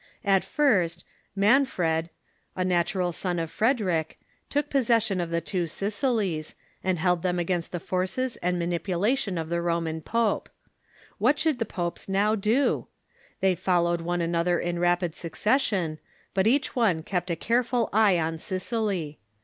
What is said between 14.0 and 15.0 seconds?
one another in